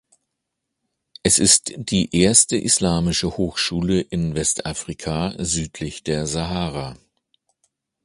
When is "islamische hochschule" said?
2.57-4.01